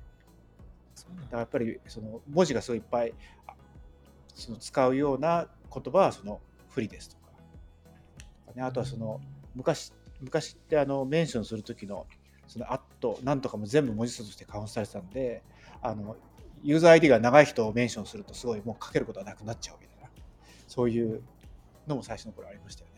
[0.95, 1.15] だ。
[1.15, 3.15] だからやっぱりその文字がすごいいっぱい
[3.47, 3.55] あ
[4.35, 7.23] その使うような言葉はその不利ですとか。
[8.55, 9.21] ね、あとはその
[9.55, 12.07] 昔昔ってあのメンションする時の
[12.49, 15.43] そのアットなんとかも全部文字数としてカウントされてたんで
[15.83, 16.17] あの
[16.63, 20.09] ユーザー ID が長い人をメンションするとすごいもう書けることはなくなっちゃうみたいな。
[20.67, 21.23] そういう
[21.87, 22.91] のも最初の頃ありましたよ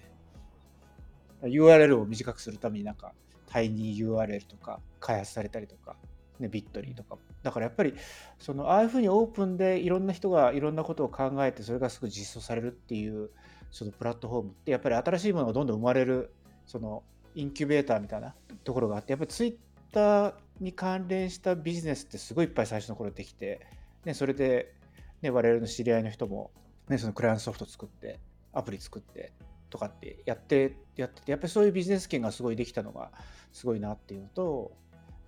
[1.42, 1.50] ね。
[1.54, 3.12] URL を短くするためになんか
[3.46, 5.96] タイニー URL とか開発されたりとか
[6.40, 7.94] ね、ビットリーとかだからやっぱり
[8.38, 13.30] そのああいうふうにオープンでいろんな人がいろんなことを考えてそれがすぐ実装されるっていう
[13.70, 16.32] そのプラットフォームってやっぱり新しいものがどんどん生まれる
[16.66, 17.02] その
[17.34, 19.54] インキュベーターみたいなところがあってやっぱりツイッ
[19.92, 23.66] ターに関連したビジネスってすごいいっぱい最初の頃できて、
[24.04, 24.74] ね、それで、
[25.22, 26.50] ね、我々の知り合いの人も、
[26.88, 28.20] ね、そのクライアントソフト作って
[28.52, 29.32] アプリ作って
[29.70, 33.10] とかってやってやっててやっぱりそういうビジネス圏がすごいできたのが
[33.52, 34.72] すごいなっていうのと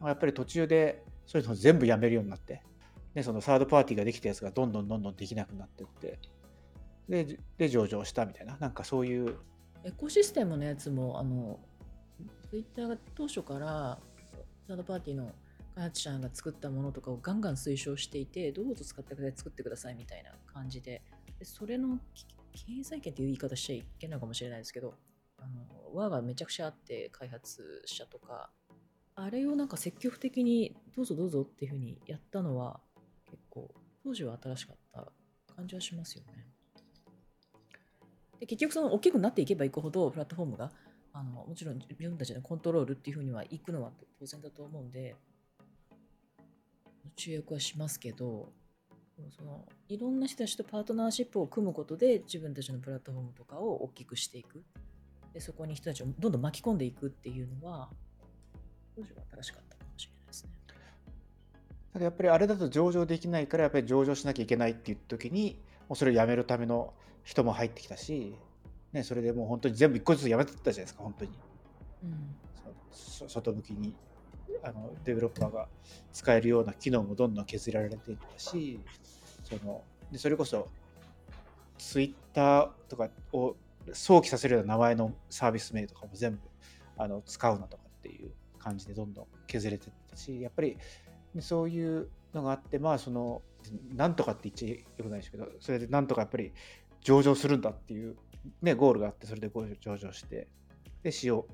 [0.04, 2.62] やっぱり途中でそういうのを全部やめるようになって、
[3.14, 6.18] ね、そのサードパーティーができたやつがどんどんどんどんできなくなってって
[7.08, 9.36] でで上場したみたいななんかそういう。
[9.84, 11.58] エコシステムのやつもあの
[12.52, 13.98] ツイッターが当初から
[14.68, 15.32] サードパーティーの
[15.74, 21.00] 開発者が作ったものとかをガンガン推奨していてどうぞ使ってください作ってくださいみたいな感じで
[21.38, 21.98] でそれの
[22.52, 24.92] 経済権という言い方しちゃいけないかもしれないですけど
[25.38, 28.50] あの輪がめちゃくちゃあって開発者とか
[29.14, 32.80] あれをなんか積極的にどうぞどうぞっていうふうにやったのは
[33.30, 33.70] 結構
[34.04, 35.10] 当時は新しかった
[35.56, 36.44] 感じはしますよね。
[38.40, 40.70] で結局その大きくなっていけばいくほどプラットフォームが
[41.14, 45.14] あのもちろん自分たちのコントロールっていうふうにはいくのは当然だと思うんで
[47.16, 48.50] 注力はしますけど
[49.30, 54.62] そのいろんな人たちとパートナーシップを組むことで自分たちのプラットフォームとかを大きくしていく
[55.34, 57.88] でそこに人たちをどんどん巻き込んでいくっていうのは
[58.96, 60.50] 当時は正しかったかもしれないですね。
[61.92, 65.58] ただやっぱりあれだと上場できないからやっぱり上場しなきゃいけないっていう時に
[65.88, 66.92] もうそれをやめるための
[67.22, 68.34] 人も入ってきたし、
[68.92, 71.30] ね、それでもう本当に全部一個ずつやめてったじゃないですか本当に。
[72.04, 72.36] うん。
[72.90, 73.94] そ外向きに
[74.62, 75.68] あのデベロッパーが
[76.12, 78.80] 使えるような機能もどんどん削られていったし
[79.44, 80.68] そのでそれこそ
[81.78, 83.56] ツイッターとかを
[83.92, 86.40] 想起させるような名前のサービス名とかも全部
[86.96, 90.76] あの使うなとかっていう感じでどんどん削れていったしやっぱり
[91.40, 93.42] そういうのがあってまあその
[93.96, 96.52] なんとかって言っちゃよくないですけどそれでなんとかやっぱり
[97.00, 98.16] 上場するんだっていう、
[98.60, 100.48] ね、ゴールがあってそれで上場して
[101.02, 101.44] で CO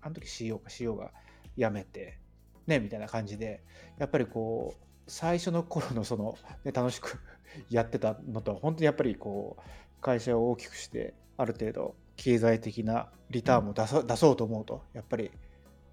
[0.00, 1.10] あの時 CO か CO が
[1.56, 2.18] 辞めて
[2.66, 3.62] ねみたいな感じで
[3.98, 7.18] やっぱりこう最初の頃のその、ね、楽しく
[7.70, 15.30] やってたのと本当にやっぱりこう会社を大きくしてある程度経済的なリターンも出そ,、出そうと思うとやっぱり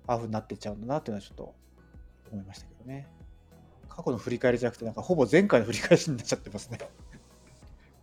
[0.08, 1.56] アフになってっちゃうんだなっていうのはちょっと
[2.32, 3.08] 思いましたけどね。
[3.90, 6.80] 過去の振り返りじゃなくてなんかほぼ前回の振り返りになっちゃってますね。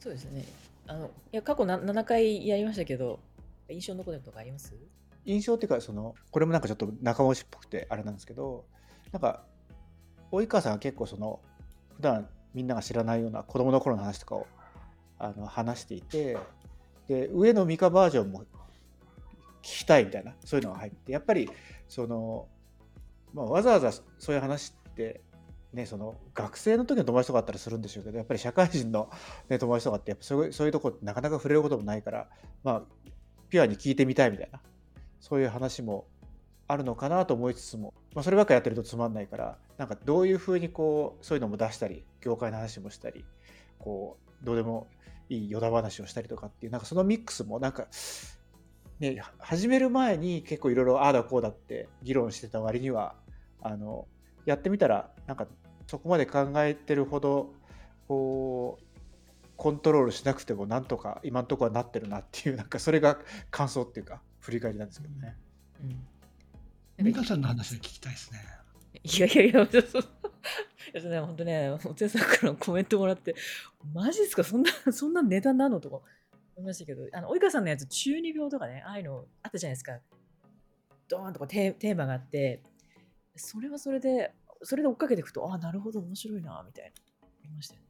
[0.00, 0.44] そうですね
[0.86, 3.20] あのいや過去な7回やりましたけど
[3.68, 4.74] 印象残るとかあります？
[5.24, 8.64] 印象っていうかそのこれもなんかちょっと仲間しっぽくてあれなんですけど
[9.12, 9.44] なんか
[10.32, 11.40] 及川さんは結構その
[11.96, 14.46] 普段みんなが知らないような子供の頃の話とかを
[15.18, 16.36] あの話していて
[17.06, 18.44] で上のミカバージョンも
[19.62, 21.48] 聞きたいみたいなそういうのが入ってやっぱり
[21.88, 22.48] その、
[23.32, 25.20] まあ、わざわざそういう話って
[25.72, 29.10] ね、その学生の時の友達とかあったりするんでしょうけどやっぱり社会人の、
[29.48, 32.28] ね、友達とかってやっぱそういうとこってなかなか触れることもないから
[32.62, 32.82] まあ
[33.48, 34.60] ピュアに聞いてみたいみたいな
[35.20, 36.06] そういう話も
[36.68, 43.24] あるのかなと思いつつも、まあ、そればっかやってるとつまんないからなんかどういうふうにこうそういうのも出したり業界の話もしたり
[43.78, 44.88] こうどうでも
[45.28, 47.86] いい余談話をしたりとかっていうなんかそのミックスもなんか
[49.00, 53.14] ね始める前に結構いろいろああだこうだって議論してた割には
[53.62, 54.06] あの
[54.44, 55.46] やってみたらなんか
[55.86, 57.52] そこまで考えてるほど
[58.08, 58.84] こう
[59.56, 63.18] コントロールしなくてもなんとか今のところはなってるなっていうなんかそれが
[63.50, 65.36] 感想っていうか振り返りなんですけどね。
[66.98, 68.40] うん、美香さんの話は聞きたいですね。
[69.04, 73.34] いやいやいや、 そうね、本当ね、おつやさんからコメントもらって、
[73.92, 75.80] マジですか、そんな、そんなネタなの？
[75.80, 75.96] とか
[76.56, 79.98] 思いましたけど、あの、及川さんのやつ、中二病とかね、ああいうのあったじゃないですか。
[81.08, 82.62] ドーンとかテーマがあって、
[83.36, 86.90] それはそれで、それで追っかけていくと、ああ、なるほど、面白いな、みたいな、
[87.44, 87.86] 思いましたよね。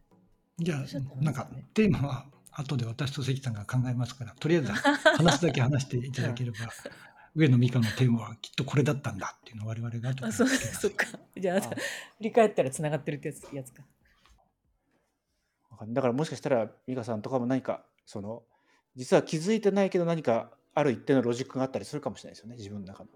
[0.58, 4.72] じゃあ、なんか、テーマは、後で私と関さんが考えますから、とりあえず
[5.16, 6.58] 話すだけ話していただければ、
[7.34, 11.06] 上野美香のテーマはきっとこれだったんだっていうのを我々が後であそうそっか。
[11.34, 11.68] じゃあ、振
[12.20, 13.84] り返ったらつながってるってやつやつか。
[15.88, 18.42] だからもしかしたら美香さんとかも何かその
[18.94, 23.10] 実は気づいてないけど何かある一定のロジックがあったりするかもしれないですよね自分の中の。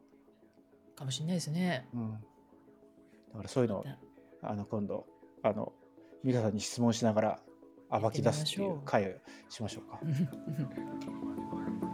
[0.96, 1.88] かもしれないですね。
[1.92, 2.18] うん、
[3.36, 3.84] だからそういうのを
[4.42, 5.06] あの今度
[5.42, 5.72] あの
[6.24, 7.38] 美香さんに質問しながら
[8.00, 9.12] 暴き出すっていう会を
[9.50, 10.00] しましょうか。